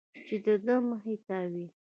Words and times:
چې 0.27 0.35
د 0.45 0.47
ده 0.65 0.75
مخې 0.87 1.15
ته 1.25 1.37
وي. 1.51 1.65